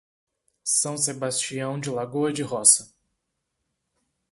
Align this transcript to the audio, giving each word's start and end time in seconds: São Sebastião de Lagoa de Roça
São 0.63 0.97
Sebastião 0.97 1.79
de 1.79 1.91
Lagoa 1.91 2.33
de 2.33 2.41
Roça 2.41 2.91